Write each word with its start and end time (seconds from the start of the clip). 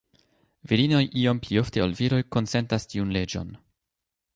Virinoj 0.71 1.01
iom 1.25 1.43
pli 1.45 1.61
ofte 1.65 1.85
ol 1.85 1.95
viroj 2.03 2.21
konsentas 2.37 2.93
tiun 2.95 3.17
leĝon. 3.19 3.59